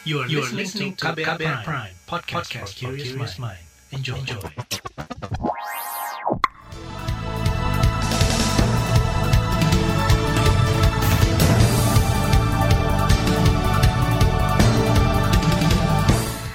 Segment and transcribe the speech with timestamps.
[0.00, 3.60] You are, you are listening to KBR, Prime, Prime podcast, podcast for curious mind.
[3.92, 4.16] Enjoy.
[4.16, 4.40] Enjoy.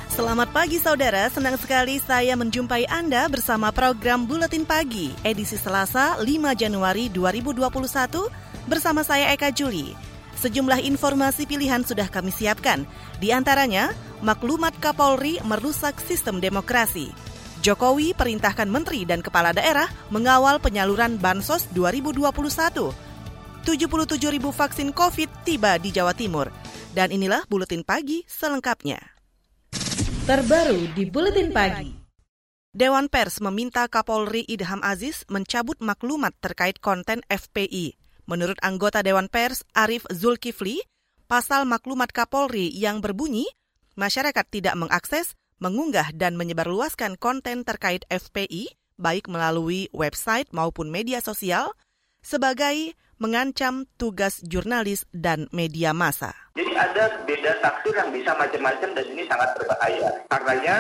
[0.10, 6.26] Selamat pagi saudara, senang sekali saya menjumpai Anda bersama program Buletin Pagi, edisi Selasa 5
[6.58, 7.62] Januari 2021
[8.66, 10.15] bersama saya Eka Juli.
[10.40, 12.84] Sejumlah informasi pilihan sudah kami siapkan,
[13.24, 17.12] di antaranya maklumat Kapolri merusak sistem demokrasi.
[17.64, 22.94] Jokowi perintahkan menteri dan kepala daerah mengawal penyaluran Bansos 2021.
[23.66, 26.54] 77 ribu vaksin COVID tiba di Jawa Timur.
[26.94, 29.16] Dan inilah Buletin Pagi selengkapnya
[30.26, 31.94] terbaru di Buletin Pagi.
[32.74, 37.94] Dewan Pers meminta Kapolri Idham Aziz mencabut maklumat terkait konten FPI.
[38.26, 40.82] Menurut anggota Dewan Pers Arif Zulkifli,
[41.30, 43.46] pasal maklumat Kapolri yang berbunyi,
[43.94, 51.78] masyarakat tidak mengakses, mengunggah, dan menyebarluaskan konten terkait FPI, baik melalui website maupun media sosial,
[52.26, 56.36] sebagai mengancam tugas jurnalis dan media massa.
[56.58, 60.10] Jadi ada beda tafsir yang bisa macam-macam dan ini sangat berbahaya.
[60.28, 60.78] Karenanya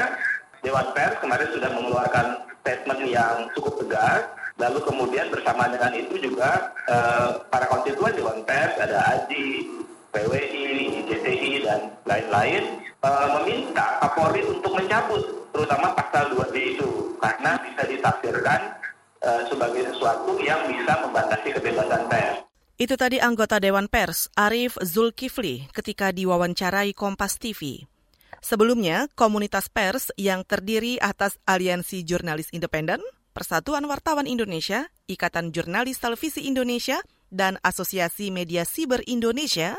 [0.66, 2.28] Dewan Pers kemarin sudah mengeluarkan
[2.66, 4.26] statement yang cukup tegas.
[4.56, 9.68] Lalu kemudian bersama dengan itu juga eh, para konstituen Dewan Pers, ada AJI,
[10.16, 10.66] PWI,
[11.04, 18.76] IJTI, dan lain-lain eh, meminta Kapolri untuk mencabut terutama pasal 2D itu karena bisa ditafsirkan
[19.26, 22.46] Eh, sebagai sesuatu yang bisa membatasi kebebasan pers.
[22.78, 27.90] Itu tadi anggota Dewan Pers, Arif Zulkifli, ketika diwawancarai Kompas TV.
[28.38, 33.02] Sebelumnya, komunitas pers yang terdiri atas Aliansi Jurnalis Independen,
[33.36, 39.76] Persatuan Wartawan Indonesia, Ikatan Jurnalis Televisi Indonesia, dan Asosiasi Media Siber Indonesia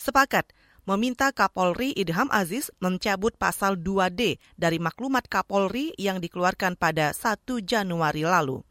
[0.00, 0.48] sepakat
[0.88, 8.24] meminta Kapolri Idham Aziz mencabut pasal 2D dari maklumat Kapolri yang dikeluarkan pada 1 Januari
[8.24, 8.64] lalu.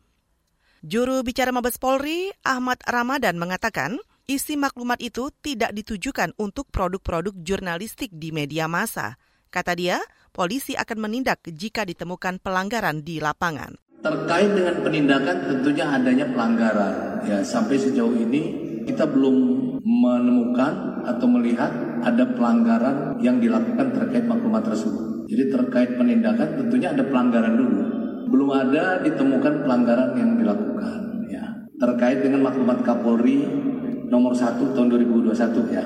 [0.81, 8.09] Juru bicara Mabes Polri, Ahmad Ramadan mengatakan, isi maklumat itu tidak ditujukan untuk produk-produk jurnalistik
[8.09, 9.21] di media massa.
[9.53, 10.01] Kata dia,
[10.33, 13.84] polisi akan menindak jika ditemukan pelanggaran di lapangan.
[14.05, 17.25] Terkait dengan penindakan tentunya adanya pelanggaran.
[17.25, 18.41] Ya, sampai sejauh ini
[18.85, 19.33] kita belum
[19.81, 21.73] menemukan atau melihat
[22.05, 25.25] ada pelanggaran yang dilakukan terkait maklumat tersebut.
[25.25, 28.05] Jadi terkait penindakan tentunya ada pelanggaran dulu
[28.35, 30.99] belum ada ditemukan pelanggaran yang dilakukan
[31.29, 31.45] ya
[31.77, 33.45] terkait dengan maklumat Kapolri
[34.09, 35.85] nomor 1 tahun 2021 ya.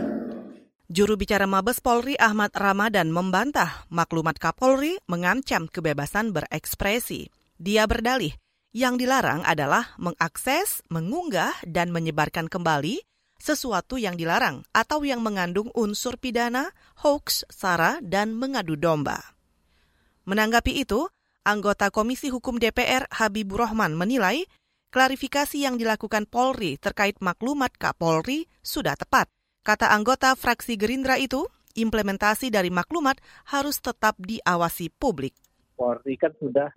[0.89, 7.38] Juru bicara Mabes Polri Ahmad Ramadan membantah maklumat Kapolri mengancam kebebasan berekspresi.
[7.59, 8.31] Dia berdalih,
[8.71, 13.03] yang dilarang adalah mengakses, mengunggah, dan menyebarkan kembali
[13.35, 16.71] sesuatu yang dilarang atau yang mengandung unsur pidana,
[17.03, 19.35] hoax, sara, dan mengadu domba.
[20.23, 21.11] Menanggapi itu,
[21.43, 24.47] anggota Komisi Hukum DPR Habibur Rahman menilai
[24.95, 29.27] klarifikasi yang dilakukan Polri terkait maklumat Kapolri sudah tepat.
[29.67, 31.43] Kata anggota fraksi Gerindra itu,
[31.75, 33.19] implementasi dari maklumat
[33.51, 35.35] harus tetap diawasi publik.
[35.79, 36.71] Polri kan sudah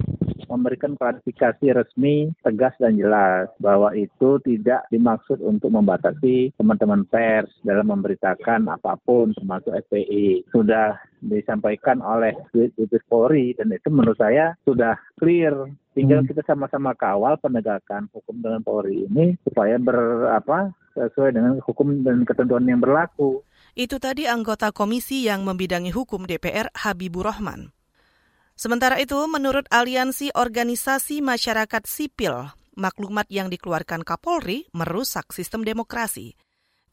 [0.52, 7.88] memberikan klarifikasi resmi, tegas dan jelas bahwa itu tidak dimaksud untuk membatasi teman-teman pers dalam
[7.88, 10.44] memberitakan apa pun termasuk FPI.
[10.52, 15.54] Sudah disampaikan oleh Dirjen Polri dan itu menurut saya sudah clear
[15.94, 16.28] tinggal hmm.
[16.28, 22.68] kita sama-sama kawal penegakan hukum dengan Polri ini supaya berapa sesuai dengan hukum dan ketentuan
[22.68, 23.40] yang berlaku.
[23.72, 27.72] Itu tadi anggota komisi yang membidangi hukum DPR Habibur Rahman.
[28.62, 32.46] Sementara itu, menurut Aliansi Organisasi Masyarakat Sipil,
[32.78, 36.38] maklumat yang dikeluarkan Kapolri merusak sistem demokrasi.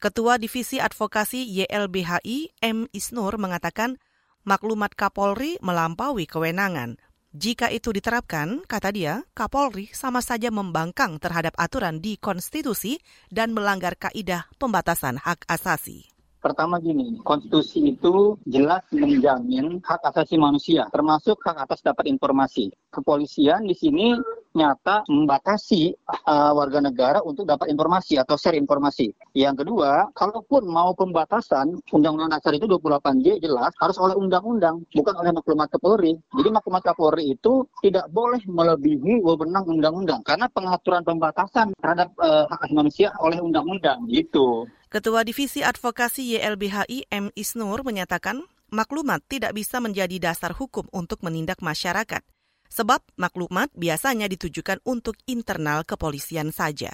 [0.02, 2.90] Ketua Divisi Advokasi YLBHI M.
[2.90, 4.02] Isnur mengatakan
[4.42, 6.98] maklumat Kapolri melampaui kewenangan.
[7.38, 12.98] Jika itu diterapkan, kata dia, Kapolri sama saja membangkang terhadap aturan di konstitusi
[13.30, 16.10] dan melanggar kaidah pembatasan hak asasi.
[16.40, 22.72] Pertama gini, konstitusi itu jelas menjamin hak asasi manusia, termasuk hak atas dapat informasi.
[22.88, 24.16] Kepolisian di sini
[24.50, 25.94] nyata membatasi
[26.26, 29.12] uh, warga negara untuk dapat informasi atau share informasi.
[29.36, 35.30] Yang kedua, kalaupun mau pembatasan, Undang-Undang Dasar itu 28J jelas harus oleh undang-undang, bukan oleh
[35.30, 36.18] maklumat Kapolri.
[36.34, 42.66] Jadi maklumat Kapolri itu tidak boleh melebihi wewenang undang-undang karena pengaturan pembatasan terhadap uh, hak
[42.66, 44.66] asasi manusia oleh undang-undang gitu.
[44.90, 47.30] Ketua Divisi Advokasi YLBHI M.
[47.38, 48.42] Isnur menyatakan
[48.74, 52.26] maklumat tidak bisa menjadi dasar hukum untuk menindak masyarakat,
[52.66, 56.90] sebab maklumat biasanya ditujukan untuk internal kepolisian saja.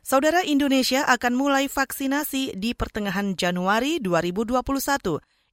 [0.00, 4.56] Saudara Indonesia akan mulai vaksinasi di pertengahan Januari 2021.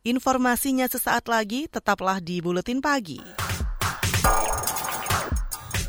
[0.08, 3.20] Informasinya sesaat lagi, tetaplah di Buletin Pagi.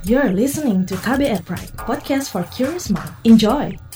[0.02, 3.14] You're listening to KBR Pride, podcast for curious mind.
[3.22, 3.93] Enjoy!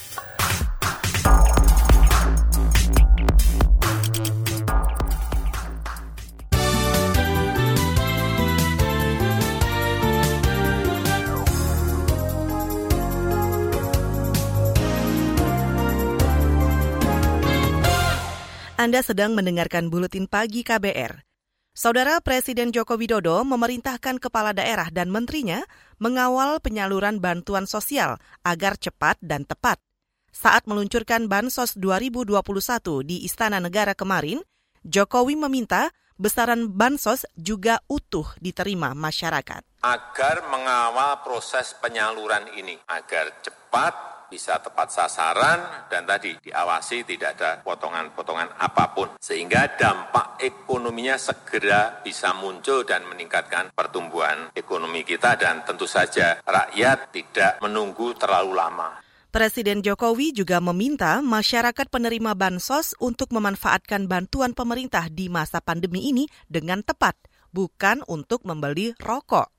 [18.79, 21.27] Anda sedang mendengarkan Buletin Pagi KBR.
[21.75, 25.67] Saudara Presiden Joko Widodo memerintahkan kepala daerah dan menterinya
[25.99, 29.83] mengawal penyaluran bantuan sosial agar cepat dan tepat.
[30.31, 34.47] Saat meluncurkan Bansos 2021 di Istana Negara kemarin,
[34.87, 39.83] Jokowi meminta besaran Bansos juga utuh diterima masyarakat.
[39.83, 47.51] Agar mengawal proses penyaluran ini, agar cepat, bisa tepat sasaran dan tadi diawasi tidak ada
[47.65, 55.65] potongan-potongan apa pun sehingga dampak ekonominya segera bisa muncul dan meningkatkan pertumbuhan ekonomi kita dan
[55.65, 59.01] tentu saja rakyat tidak menunggu terlalu lama.
[59.29, 66.25] Presiden Jokowi juga meminta masyarakat penerima bansos untuk memanfaatkan bantuan pemerintah di masa pandemi ini
[66.49, 67.13] dengan tepat,
[67.53, 69.53] bukan untuk membeli rokok.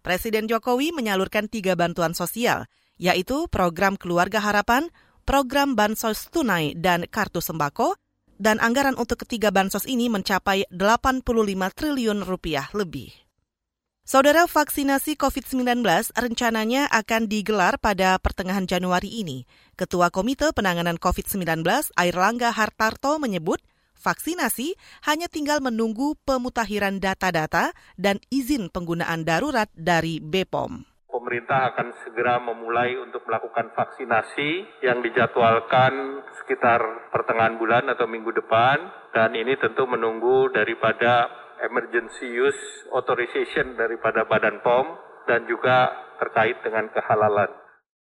[0.00, 2.66] Presiden Jokowi menyalurkan tiga bantuan sosial,
[3.00, 4.90] yaitu program Keluarga Harapan,
[5.22, 7.96] program Bansos Tunai, dan Kartu Sembako,
[8.42, 11.22] dan anggaran untuk ketiga bansos ini mencapai 85
[11.78, 13.14] triliun rupiah lebih.
[14.02, 15.86] Saudara vaksinasi COVID-19
[16.18, 19.46] rencananya akan digelar pada pertengahan Januari ini.
[19.78, 21.62] Ketua Komite Penanganan COVID-19
[21.94, 23.62] Airlangga Hartarto menyebut
[23.94, 24.74] vaksinasi
[25.06, 30.91] hanya tinggal menunggu pemutakhiran data-data dan izin penggunaan darurat dari BPOM
[31.32, 38.76] pemerintah akan segera memulai untuk melakukan vaksinasi yang dijadwalkan sekitar pertengahan bulan atau minggu depan
[39.16, 41.32] dan ini tentu menunggu daripada
[41.64, 44.92] emergency use authorization daripada Badan POM
[45.24, 47.48] dan juga terkait dengan kehalalan.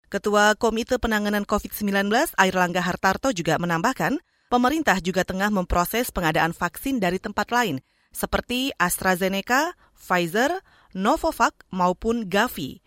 [0.07, 2.07] Ketua Komite Penanganan COVID-19
[2.39, 4.15] Airlangga Hartarto juga menambahkan,
[4.47, 7.83] pemerintah juga tengah memproses pengadaan vaksin dari tempat lain,
[8.15, 10.63] seperti AstraZeneca, Pfizer,
[10.95, 12.79] Novavax maupun Gavi.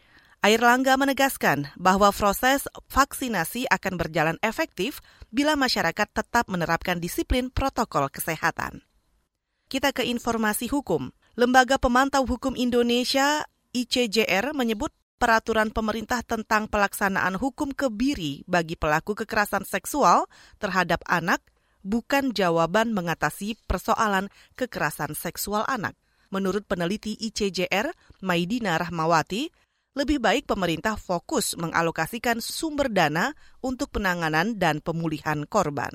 [0.43, 4.99] Air Langga menegaskan bahwa proses vaksinasi akan berjalan efektif
[5.31, 8.83] bila masyarakat tetap menerapkan disiplin protokol kesehatan.
[9.71, 11.15] Kita ke informasi hukum.
[11.39, 14.91] Lembaga Pemantau Hukum Indonesia ICJR menyebut
[15.23, 20.27] peraturan pemerintah tentang pelaksanaan hukum kebiri bagi pelaku kekerasan seksual
[20.59, 21.39] terhadap anak
[21.87, 24.27] bukan jawaban mengatasi persoalan
[24.59, 25.94] kekerasan seksual anak.
[26.35, 27.94] Menurut peneliti ICJR,
[28.25, 29.53] Maidina Rahmawati,
[29.93, 35.93] lebih baik pemerintah fokus mengalokasikan sumber dana untuk penanganan dan pemulihan korban.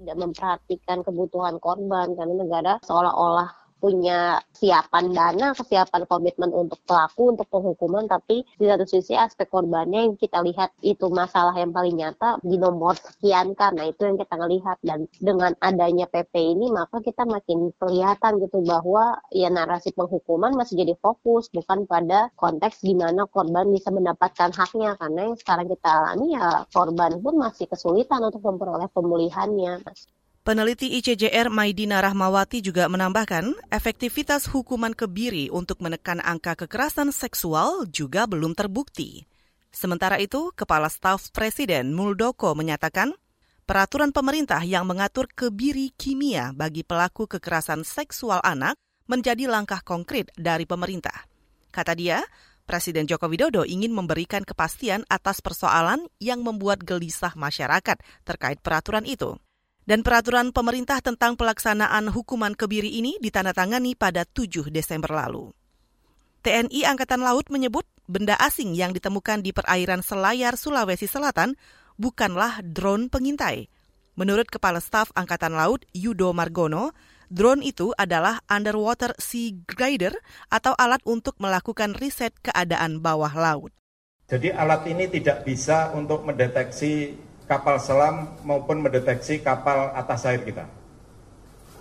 [0.00, 7.48] Tidak memperhatikan kebutuhan korban karena negara seolah-olah punya siapan dana, kesiapan komitmen untuk pelaku, untuk
[7.48, 12.36] penghukuman, tapi di satu sisi aspek korbannya yang kita lihat itu masalah yang paling nyata
[12.44, 17.24] di nomor sekian nah itu yang kita ngelihat dan dengan adanya PP ini maka kita
[17.24, 23.68] makin kelihatan gitu bahwa ya narasi penghukuman masih jadi fokus bukan pada konteks gimana korban
[23.70, 28.88] bisa mendapatkan haknya karena yang sekarang kita alami ya korban pun masih kesulitan untuk memperoleh
[28.90, 29.84] pemulihannya.
[30.40, 38.24] Peneliti ICJR Maidina Rahmawati juga menambahkan, efektivitas hukuman kebiri untuk menekan angka kekerasan seksual juga
[38.24, 39.28] belum terbukti.
[39.68, 43.12] Sementara itu, Kepala Staf Presiden Muldoko menyatakan,
[43.68, 48.80] peraturan pemerintah yang mengatur kebiri kimia bagi pelaku kekerasan seksual anak
[49.12, 51.28] menjadi langkah konkret dari pemerintah.
[51.68, 52.24] Kata dia,
[52.64, 59.36] Presiden Joko Widodo ingin memberikan kepastian atas persoalan yang membuat gelisah masyarakat terkait peraturan itu.
[59.88, 65.50] Dan peraturan pemerintah tentang pelaksanaan hukuman kebiri ini ditandatangani pada 7 Desember lalu.
[66.40, 71.52] TNI Angkatan Laut menyebut benda asing yang ditemukan di perairan Selayar, Sulawesi Selatan
[72.00, 73.68] bukanlah drone pengintai.
[74.16, 76.96] Menurut Kepala Staf Angkatan Laut Yudo Margono,
[77.28, 80.16] drone itu adalah underwater sea glider
[80.48, 83.72] atau alat untuk melakukan riset keadaan bawah laut.
[84.30, 87.14] Jadi alat ini tidak bisa untuk mendeteksi
[87.50, 90.70] kapal selam maupun mendeteksi kapal atas air kita.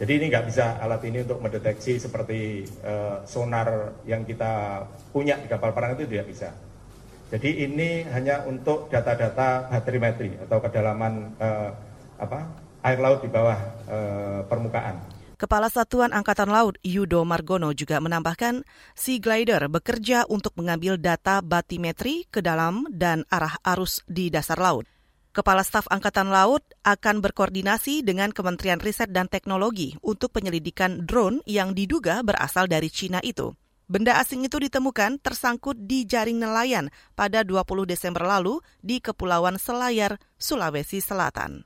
[0.02, 4.82] Jadi ini nggak bisa alat ini untuk mendeteksi seperti uh, sonar yang kita
[5.14, 6.50] punya di kapal perang itu tidak bisa.
[7.30, 11.70] Jadi ini hanya untuk data-data baterimetri atau kedalaman uh,
[12.18, 12.50] apa
[12.82, 14.98] air laut di bawah uh, permukaan.
[15.40, 22.28] Kepala Satuan Angkatan Laut Yudo Margono juga menambahkan, Sea Glider bekerja untuk mengambil data batimetri
[22.28, 24.99] ke dalam dan arah arus di dasar laut.
[25.40, 31.72] Kepala Staf Angkatan Laut akan berkoordinasi dengan Kementerian Riset dan Teknologi untuk penyelidikan drone yang
[31.72, 33.56] diduga berasal dari Cina itu.
[33.88, 40.20] Benda asing itu ditemukan tersangkut di jaring nelayan pada 20 Desember lalu di Kepulauan Selayar,
[40.36, 41.64] Sulawesi Selatan.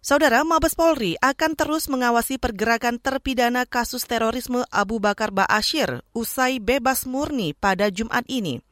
[0.00, 7.04] Saudara Mabes Polri akan terus mengawasi pergerakan terpidana kasus terorisme Abu Bakar Ba'asyir usai bebas
[7.04, 8.64] murni pada Jumat ini.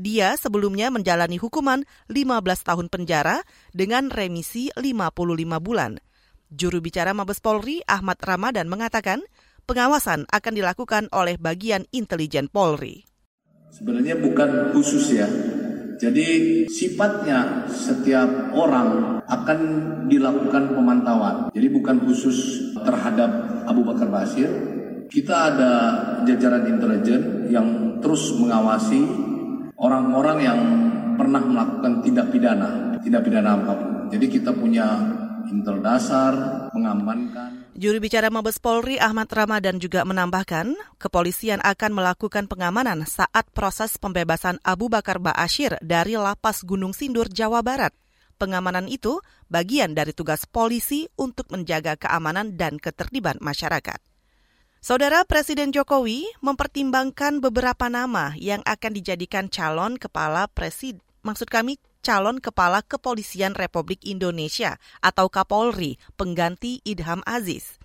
[0.00, 3.44] Dia sebelumnya menjalani hukuman 15 tahun penjara
[3.76, 5.12] dengan remisi 55
[5.60, 6.00] bulan.
[6.48, 9.20] Juru bicara Mabes Polri Ahmad Ramadan mengatakan
[9.68, 13.04] pengawasan akan dilakukan oleh bagian intelijen Polri.
[13.76, 15.28] Sebenarnya bukan khusus ya.
[16.00, 19.60] Jadi sifatnya setiap orang akan
[20.08, 21.52] dilakukan pemantauan.
[21.52, 23.28] Jadi bukan khusus terhadap
[23.68, 24.48] Abu Bakar Basir.
[25.12, 25.72] Kita ada
[26.24, 29.28] jajaran intelijen yang terus mengawasi
[29.80, 30.60] orang-orang yang
[31.16, 33.90] pernah melakukan tindak pidana, tindak pidana apa pun.
[34.12, 34.86] Jadi kita punya
[35.48, 37.72] intel dasar, mengamankan.
[37.72, 44.60] Juru bicara Mabes Polri Ahmad Ramadan juga menambahkan, kepolisian akan melakukan pengamanan saat proses pembebasan
[44.60, 47.96] Abu Bakar Ba'asyir dari lapas Gunung Sindur, Jawa Barat.
[48.36, 54.09] Pengamanan itu bagian dari tugas polisi untuk menjaga keamanan dan ketertiban masyarakat.
[54.80, 61.04] Saudara Presiden Jokowi mempertimbangkan beberapa nama yang akan dijadikan calon kepala presiden.
[61.20, 67.76] Maksud kami calon kepala Kepolisian Republik Indonesia atau Kapolri pengganti Idham Aziz.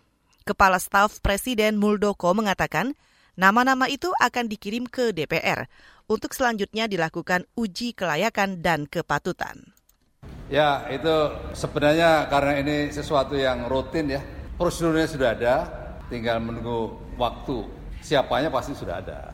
[0.47, 2.95] Kepala Staf Presiden Muldoko mengatakan
[3.35, 5.67] nama-nama itu akan dikirim ke DPR
[6.07, 9.75] untuk selanjutnya dilakukan uji kelayakan dan kepatutan.
[10.47, 11.11] Ya, itu
[11.59, 14.23] sebenarnya karena ini sesuatu yang rutin ya.
[14.55, 15.55] Prosedurnya sudah ada,
[16.09, 17.65] tinggal menunggu waktu.
[18.01, 19.33] Siapanya pasti sudah ada.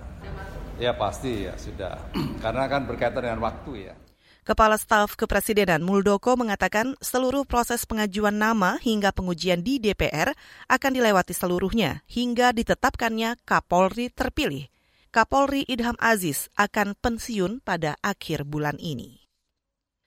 [0.79, 1.99] Ya pasti ya sudah.
[2.43, 3.95] Karena kan berkaitan dengan waktu ya.
[4.41, 10.33] Kepala Staf Kepresidenan Muldoko mengatakan seluruh proses pengajuan nama hingga pengujian di DPR
[10.65, 14.65] akan dilewati seluruhnya hingga ditetapkannya Kapolri terpilih.
[15.13, 19.21] Kapolri Idham Aziz akan pensiun pada akhir bulan ini.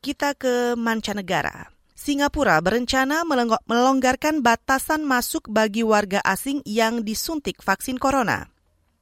[0.02, 1.73] Kita ke mancanegara.
[2.04, 3.24] Singapura berencana
[3.64, 8.52] melonggarkan batasan masuk bagi warga asing yang disuntik vaksin corona.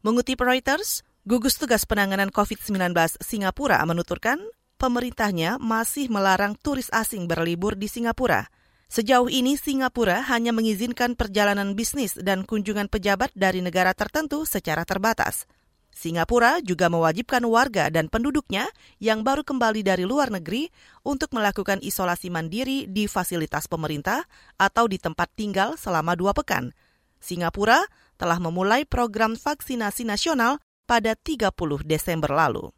[0.06, 4.38] Mengutip Reuters, gugus tugas penanganan COVID-19 Singapura menuturkan
[4.78, 8.46] pemerintahnya masih melarang turis asing berlibur di Singapura.
[8.86, 15.50] Sejauh ini Singapura hanya mengizinkan perjalanan bisnis dan kunjungan pejabat dari negara tertentu secara terbatas.
[15.92, 18.64] Singapura juga mewajibkan warga dan penduduknya
[18.96, 20.72] yang baru kembali dari luar negeri
[21.04, 24.24] untuk melakukan isolasi mandiri di fasilitas pemerintah
[24.56, 26.72] atau di tempat tinggal selama dua pekan.
[27.20, 27.84] Singapura
[28.16, 30.58] telah memulai program vaksinasi nasional
[30.88, 31.52] pada 30
[31.86, 32.72] Desember lalu.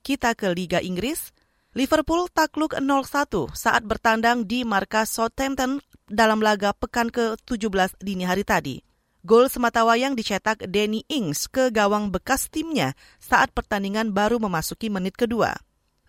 [0.00, 1.34] Kita ke Liga Inggris.
[1.72, 8.91] Liverpool takluk 0-1 saat bertandang di markas Southampton dalam laga pekan ke-17 dini hari tadi.
[9.22, 15.54] Gol sematawayang dicetak Danny Ings ke gawang bekas timnya saat pertandingan baru memasuki menit kedua.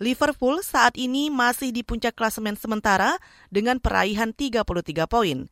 [0.02, 3.22] Liverpool saat ini masih di puncak klasemen sementara
[3.54, 4.66] dengan peraihan 33
[5.06, 5.46] poin.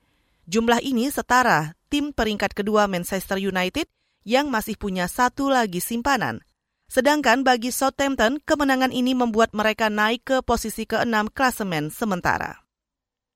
[0.50, 3.86] Jumlah ini setara tim peringkat kedua Manchester United
[4.26, 6.42] yang masih punya satu lagi simpanan.
[6.90, 12.66] Sedangkan bagi Southampton, kemenangan ini membuat mereka naik ke posisi ke-6 klasemen sementara.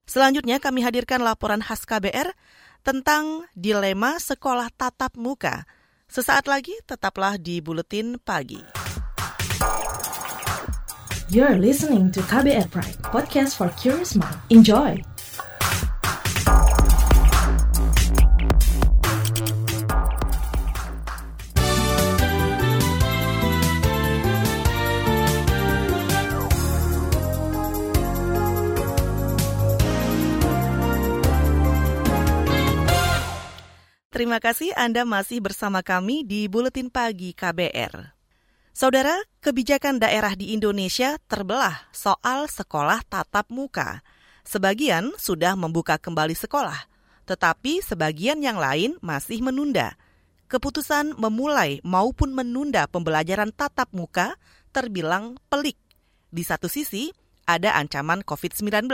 [0.06, 2.34] Selanjutnya kami hadirkan laporan khas KBR
[2.86, 5.66] tentang dilema sekolah tatap muka.
[6.06, 8.62] Sesaat lagi tetaplah di Buletin Pagi.
[11.34, 14.38] You're listening to KBR Pride, podcast for curious mind.
[14.54, 15.15] Enjoy!
[34.16, 38.16] Terima kasih Anda masih bersama kami di Buletin Pagi KBR.
[38.72, 39.12] Saudara,
[39.44, 44.00] kebijakan daerah di Indonesia terbelah soal sekolah tatap muka.
[44.48, 46.88] Sebagian sudah membuka kembali sekolah,
[47.28, 50.00] tetapi sebagian yang lain masih menunda.
[50.48, 54.40] Keputusan memulai maupun menunda pembelajaran tatap muka
[54.72, 55.76] terbilang pelik.
[56.32, 57.12] Di satu sisi,
[57.44, 58.88] ada ancaman COVID-19.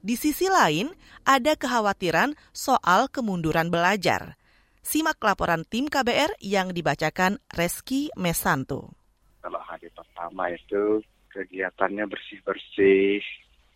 [0.00, 0.96] Di sisi lain,
[1.28, 4.45] ada kekhawatiran soal kemunduran belajar.
[4.86, 8.94] Simak laporan tim KBR yang dibacakan Reski Mesanto.
[9.42, 11.02] Kalau hari pertama itu
[11.34, 13.18] kegiatannya bersih-bersih,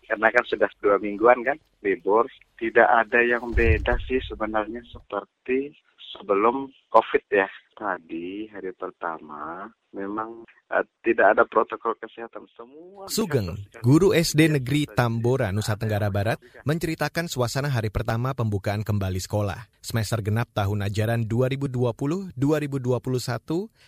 [0.06, 2.30] karena kan sudah dua mingguan kan libur,
[2.62, 5.74] tidak ada yang beda sih sebenarnya seperti
[6.14, 7.48] sebelum COVID ya.
[7.80, 9.64] Tadi hari pertama
[9.96, 13.08] memang uh, tidak ada protokol kesehatan semua.
[13.08, 16.36] Sugeng, guru SD Negeri Tambora, Nusa Tenggara Barat,
[16.68, 19.72] menceritakan suasana hari pertama pembukaan kembali sekolah.
[19.80, 22.36] Semester genap tahun ajaran 2020-2021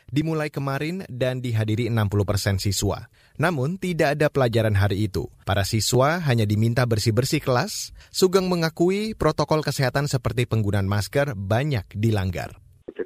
[0.09, 3.12] dimulai kemarin dan dihadiri 60 persen siswa.
[3.37, 5.28] Namun tidak ada pelajaran hari itu.
[5.44, 7.92] Para siswa hanya diminta bersih-bersih kelas.
[8.09, 12.62] Sugeng mengakui protokol kesehatan seperti penggunaan masker banyak dilanggar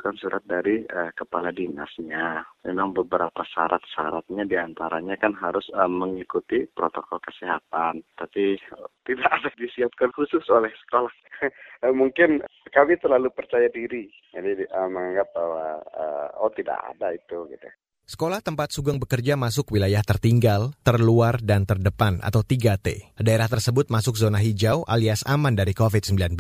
[0.07, 2.47] itu kan surat dari uh, kepala dinasnya.
[2.63, 8.07] Memang beberapa syarat-syaratnya di antaranya kan harus uh, mengikuti protokol kesehatan.
[8.15, 11.11] Tapi uh, tidak ada disiapkan khusus oleh sekolah.
[11.91, 12.39] Mungkin
[12.71, 17.67] kami terlalu percaya diri, jadi uh, menganggap bahwa uh, oh tidak ada itu gitu.
[18.07, 23.19] Sekolah tempat Sugeng bekerja masuk wilayah tertinggal, terluar, dan terdepan atau 3T.
[23.19, 26.39] Daerah tersebut masuk zona hijau alias aman dari COVID-19.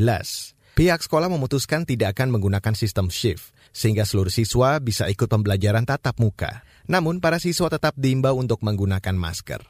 [0.76, 6.20] Pihak sekolah memutuskan tidak akan menggunakan sistem shift, sehingga seluruh siswa bisa ikut pembelajaran tatap
[6.20, 6.68] muka.
[6.84, 9.64] Namun, para siswa tetap diimbau untuk menggunakan masker.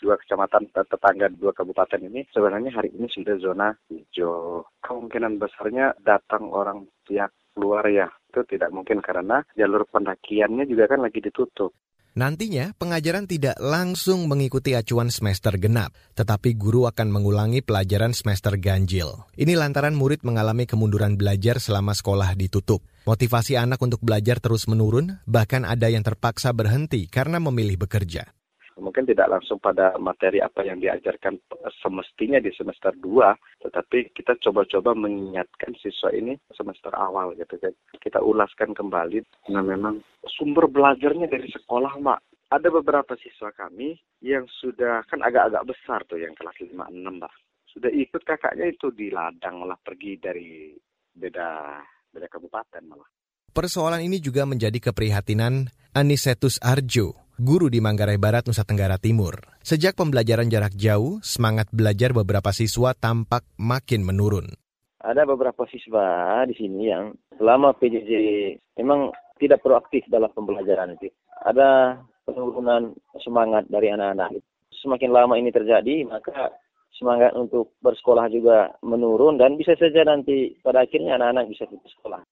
[0.00, 4.64] Dua kecamatan tetangga dua kabupaten ini sebenarnya hari ini sudah zona hijau.
[4.80, 11.04] Kemungkinan besarnya datang orang pihak luar ya, itu tidak mungkin karena jalur pendakiannya juga kan
[11.04, 11.76] lagi ditutup.
[12.16, 19.28] Nantinya, pengajaran tidak langsung mengikuti acuan semester genap, tetapi guru akan mengulangi pelajaran semester ganjil.
[19.36, 22.80] Ini lantaran murid mengalami kemunduran belajar selama sekolah ditutup.
[23.04, 28.35] Motivasi anak untuk belajar terus menurun, bahkan ada yang terpaksa berhenti karena memilih bekerja
[28.76, 31.40] mungkin tidak langsung pada materi apa yang diajarkan
[31.80, 37.72] semestinya di semester 2, tetapi kita coba-coba mengingatkan siswa ini semester awal gitu kan.
[37.98, 42.20] Kita ulaskan kembali, nah memang sumber belajarnya dari sekolah, Mak.
[42.46, 47.34] Ada beberapa siswa kami yang sudah, kan agak-agak besar tuh yang kelas 5, 6, Mbak.
[47.74, 50.72] Sudah ikut kakaknya itu di ladang malah pergi dari
[51.10, 51.76] beda
[52.08, 53.08] beda kabupaten malah.
[53.52, 59.36] Persoalan ini juga menjadi keprihatinan Anisetus Arjo, guru di Manggarai Barat, Nusa Tenggara Timur.
[59.60, 64.56] Sejak pembelajaran jarak jauh, semangat belajar beberapa siswa tampak makin menurun.
[65.04, 68.10] Ada beberapa siswa di sini yang selama PJJ
[68.80, 71.12] memang tidak proaktif dalam pembelajaran itu.
[71.44, 74.40] Ada penurunan semangat dari anak-anak.
[74.82, 76.56] Semakin lama ini terjadi, maka
[76.96, 82.24] semangat untuk bersekolah juga menurun dan bisa saja nanti pada akhirnya anak-anak bisa putus sekolah.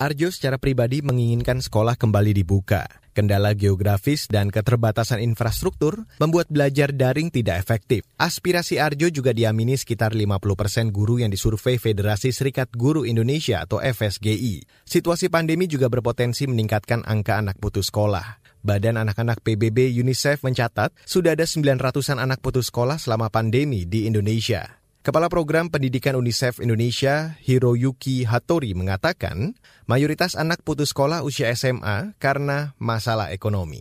[0.00, 2.88] Arjo secara pribadi menginginkan sekolah kembali dibuka.
[3.12, 8.08] Kendala geografis dan keterbatasan infrastruktur membuat belajar daring tidak efektif.
[8.16, 13.76] Aspirasi Arjo juga diamini sekitar 50 persen guru yang disurvei Federasi Serikat Guru Indonesia atau
[13.76, 14.64] FSGI.
[14.88, 18.40] Situasi pandemi juga berpotensi meningkatkan angka anak putus sekolah.
[18.64, 24.79] Badan Anak-anak PBB UNICEF mencatat sudah ada 900-an anak putus sekolah selama pandemi di Indonesia.
[25.00, 29.56] Kepala Program Pendidikan UNICEF Indonesia, Hiroyuki Hattori, mengatakan
[29.88, 33.80] mayoritas anak putus sekolah usia SMA karena masalah ekonomi.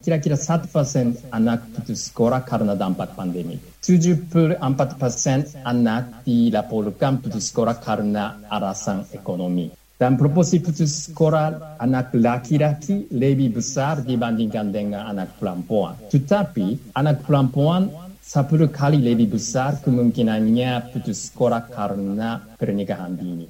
[0.00, 3.60] Kira-kira 1 persen anak putus sekolah karena dampak pandemi.
[3.84, 4.56] 74
[4.96, 9.68] persen anak dilaporkan putus sekolah karena alasan ekonomi.
[10.00, 16.08] Dan proporsi putus sekolah anak laki-laki lebih besar dibandingkan dengan anak perempuan.
[16.08, 23.44] Tetapi anak perempuan 10 kali lebih besar kemungkinannya putus sekolah karena pernikahan dini.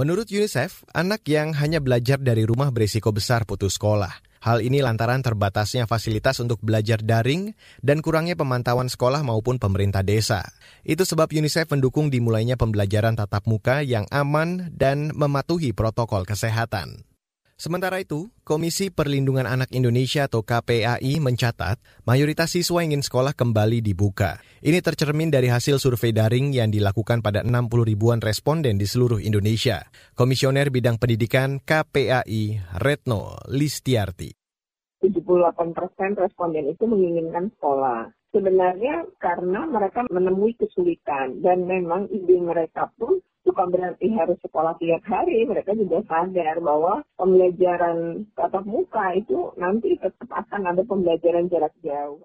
[0.00, 4.24] Menurut UNICEF, anak yang hanya belajar dari rumah berisiko besar putus sekolah.
[4.40, 7.52] Hal ini lantaran terbatasnya fasilitas untuk belajar daring
[7.84, 10.40] dan kurangnya pemantauan sekolah maupun pemerintah desa.
[10.80, 17.04] Itu sebab UNICEF mendukung dimulainya pembelajaran tatap muka yang aman dan mematuhi protokol kesehatan.
[17.56, 24.44] Sementara itu, Komisi Perlindungan Anak Indonesia atau KPAI mencatat mayoritas siswa ingin sekolah kembali dibuka.
[24.60, 27.48] Ini tercermin dari hasil survei daring yang dilakukan pada 60
[27.88, 29.88] ribuan responden di seluruh Indonesia.
[30.12, 34.36] Komisioner Bidang Pendidikan KPAI, Retno Listiarti.
[35.00, 38.15] 78 persen responden itu menginginkan sekolah.
[38.34, 45.02] Sebenarnya karena mereka menemui kesulitan dan memang ide mereka pun bukan berarti harus sekolah tiap
[45.06, 45.46] hari.
[45.46, 52.20] Mereka juga sadar bahwa pembelajaran tatap muka itu nanti tetap akan ada pembelajaran jarak jauh.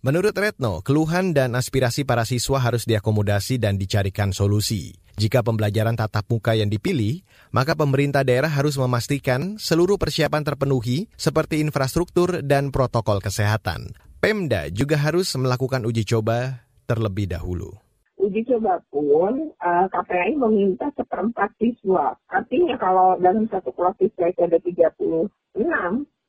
[0.00, 4.96] Menurut Retno, keluhan dan aspirasi para siswa harus diakomodasi dan dicarikan solusi.
[5.20, 7.20] Jika pembelajaran tatap muka yang dipilih,
[7.52, 13.92] maka pemerintah daerah harus memastikan seluruh persiapan terpenuhi seperti infrastruktur dan protokol kesehatan.
[14.20, 17.72] Pemda juga harus melakukan uji coba terlebih dahulu
[18.20, 22.14] uji coba pun uh, eh, KPI meminta seperempat siswa.
[22.28, 25.26] Artinya kalau dalam satu kelas siswa itu ada 36,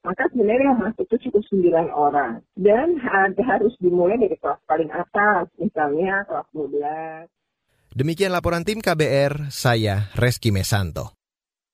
[0.01, 2.41] maka sebenarnya yang masuk itu cukup 9 orang.
[2.57, 7.29] Dan ada, harus dimulai dari kelas paling atas, misalnya kelas 12.
[7.91, 11.13] Demikian laporan tim KBR, saya Reski Mesanto.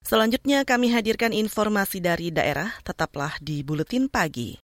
[0.01, 4.65] Selanjutnya kami hadirkan informasi dari daerah, tetaplah di Buletin Pagi.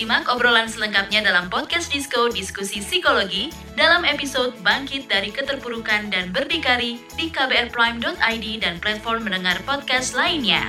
[0.00, 6.96] Simak obrolan selengkapnya dalam podcast Disco Diskusi Psikologi dalam episode Bangkit dari Keterpurukan dan Berdikari
[7.20, 10.64] di kbrprime.id dan platform mendengar podcast lainnya.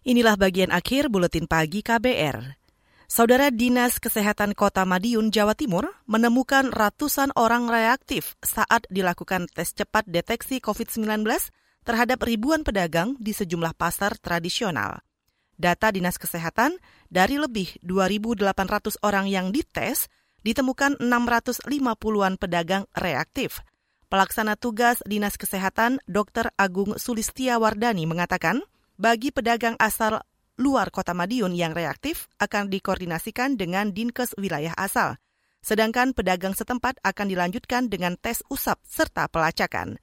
[0.00, 2.65] Inilah bagian akhir buletin pagi KBR.
[3.06, 10.10] Saudara Dinas Kesehatan Kota Madiun, Jawa Timur, menemukan ratusan orang reaktif saat dilakukan tes cepat
[10.10, 11.22] deteksi COVID-19
[11.86, 15.06] terhadap ribuan pedagang di sejumlah pasar tradisional.
[15.54, 20.10] Data Dinas Kesehatan, dari lebih 2.800 orang yang dites,
[20.42, 23.62] ditemukan 650-an pedagang reaktif.
[24.10, 26.50] Pelaksana tugas Dinas Kesehatan Dr.
[26.58, 28.66] Agung Sulistiawardani mengatakan,
[28.98, 35.20] bagi pedagang asal luar kota Madiun yang reaktif akan dikoordinasikan dengan Dinkes wilayah asal.
[35.60, 40.00] Sedangkan pedagang setempat akan dilanjutkan dengan tes usap serta pelacakan.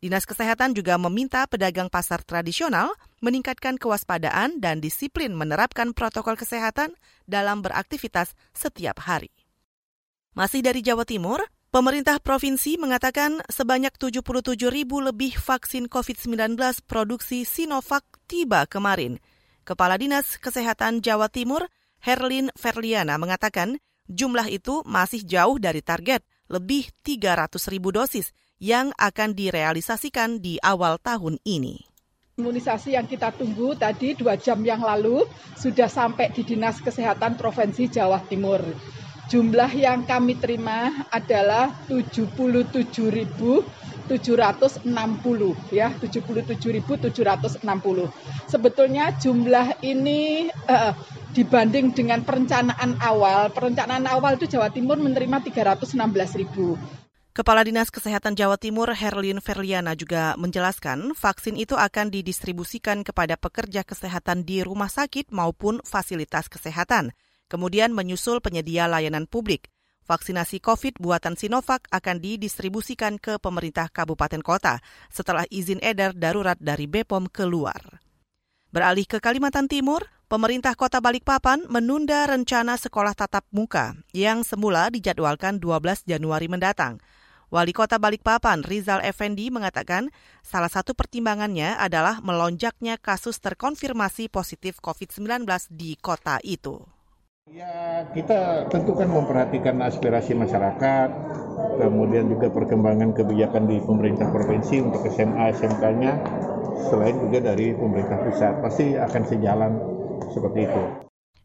[0.00, 6.96] Dinas Kesehatan juga meminta pedagang pasar tradisional meningkatkan kewaspadaan dan disiplin menerapkan protokol kesehatan
[7.28, 9.28] dalam beraktivitas setiap hari.
[10.32, 14.24] Masih dari Jawa Timur, pemerintah provinsi mengatakan sebanyak 77
[14.72, 16.56] ribu lebih vaksin COVID-19
[16.88, 19.18] produksi Sinovac tiba kemarin–
[19.64, 21.68] Kepala Dinas Kesehatan Jawa Timur,
[22.00, 23.76] Herlin Ferliana, mengatakan
[24.08, 30.96] jumlah itu masih jauh dari target lebih 300 ribu dosis yang akan direalisasikan di awal
[31.00, 31.84] tahun ini.
[32.40, 35.28] Imunisasi yang kita tunggu tadi dua jam yang lalu
[35.60, 38.64] sudah sampai di Dinas Kesehatan Provinsi Jawa Timur.
[39.28, 41.70] Jumlah yang kami terima adalah
[44.10, 47.62] 77.760 ya, 77.760.
[48.50, 50.90] Sebetulnya jumlah ini uh,
[51.30, 56.98] dibanding dengan perencanaan awal, perencanaan awal itu Jawa Timur menerima 316.000.
[57.30, 63.86] Kepala Dinas Kesehatan Jawa Timur Herlin Ferliana juga menjelaskan vaksin itu akan didistribusikan kepada pekerja
[63.86, 67.14] kesehatan di rumah sakit maupun fasilitas kesehatan
[67.50, 69.68] kemudian menyusul penyedia layanan publik.
[70.04, 74.80] Vaksinasi COVID buatan Sinovac akan didistribusikan ke pemerintah kabupaten kota
[75.12, 78.00] setelah izin edar darurat dari BPOM keluar.
[78.70, 85.58] Beralih ke Kalimantan Timur, pemerintah kota Balikpapan menunda rencana sekolah tatap muka yang semula dijadwalkan
[85.58, 87.02] 12 Januari mendatang.
[87.50, 95.50] Wali Kota Balikpapan, Rizal Effendi, mengatakan salah satu pertimbangannya adalah melonjaknya kasus terkonfirmasi positif COVID-19
[95.74, 96.78] di kota itu.
[97.50, 101.08] Ya, kita tentu kan memperhatikan aspirasi masyarakat,
[101.82, 106.12] kemudian juga perkembangan kebijakan di pemerintah provinsi untuk SMA, SMK-nya,
[106.86, 108.54] selain juga dari pemerintah pusat.
[108.62, 109.72] Pasti akan sejalan
[110.30, 110.82] seperti itu.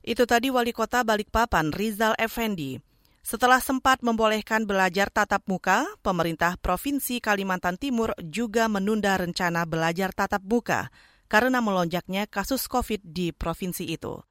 [0.06, 2.78] Itu tadi Wali Kota Balikpapan, Rizal Effendi.
[3.26, 10.46] Setelah sempat membolehkan belajar tatap muka, pemerintah Provinsi Kalimantan Timur juga menunda rencana belajar tatap
[10.46, 10.94] muka
[11.26, 14.22] karena melonjaknya kasus COVID di provinsi itu.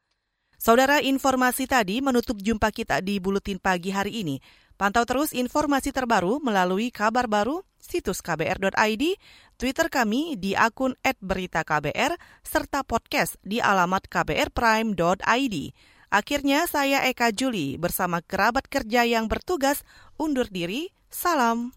[0.64, 4.40] Saudara, informasi tadi menutup jumpa kita di Buletin Pagi hari ini.
[4.80, 9.04] Pantau terus informasi terbaru melalui kabar baru, situs kbr.id,
[9.60, 15.56] Twitter kami di akun @beritaKBR, serta podcast di alamat kbrprime.id.
[16.08, 19.84] Akhirnya saya Eka Juli bersama kerabat kerja yang bertugas
[20.16, 20.88] undur diri.
[21.12, 21.76] Salam.